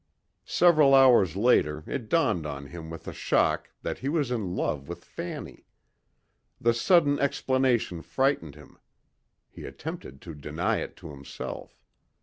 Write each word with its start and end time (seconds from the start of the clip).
Several 0.47 0.95
hours 0.95 1.35
later 1.35 1.83
it 1.85 2.09
dawned 2.09 2.47
on 2.47 2.65
him 2.65 2.89
with 2.89 3.07
a 3.07 3.13
shock 3.13 3.69
that 3.83 3.99
he 3.99 4.09
was 4.09 4.31
in 4.31 4.55
love 4.55 4.87
with 4.89 5.05
Fanny. 5.05 5.67
The 6.59 6.73
sudden 6.73 7.19
explanation 7.19 8.01
frightened 8.01 8.55
him. 8.55 8.79
He 9.51 9.63
attempted 9.65 10.19
to 10.23 10.33
deny 10.33 10.77
it 10.77 10.95
to 10.95 11.11
himself. 11.11 11.83